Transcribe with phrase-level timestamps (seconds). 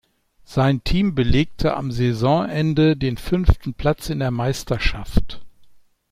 [0.45, 5.45] Sein Team belegte am Saisonende den fünften Platz in der Meisterschaft.